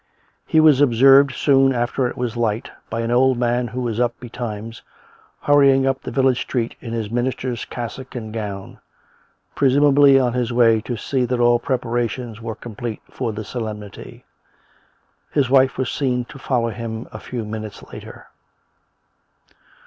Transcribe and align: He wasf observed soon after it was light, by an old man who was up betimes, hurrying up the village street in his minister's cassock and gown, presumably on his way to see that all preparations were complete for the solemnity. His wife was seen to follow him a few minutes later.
He 0.47 0.59
wasf 0.59 0.81
observed 0.81 1.31
soon 1.33 1.73
after 1.73 2.07
it 2.07 2.17
was 2.17 2.35
light, 2.35 2.71
by 2.89 3.01
an 3.01 3.11
old 3.11 3.37
man 3.37 3.67
who 3.67 3.81
was 3.81 3.99
up 3.99 4.19
betimes, 4.19 4.81
hurrying 5.41 5.85
up 5.85 6.01
the 6.01 6.09
village 6.09 6.41
street 6.41 6.73
in 6.81 6.91
his 6.91 7.11
minister's 7.11 7.65
cassock 7.65 8.15
and 8.15 8.33
gown, 8.33 8.79
presumably 9.53 10.19
on 10.19 10.33
his 10.33 10.51
way 10.51 10.81
to 10.85 10.97
see 10.97 11.23
that 11.25 11.39
all 11.39 11.59
preparations 11.59 12.41
were 12.41 12.55
complete 12.55 13.03
for 13.11 13.31
the 13.31 13.43
solemnity. 13.45 14.25
His 15.29 15.51
wife 15.51 15.77
was 15.77 15.91
seen 15.91 16.25
to 16.29 16.39
follow 16.39 16.69
him 16.69 17.07
a 17.11 17.19
few 17.19 17.45
minutes 17.45 17.83
later. 17.93 18.25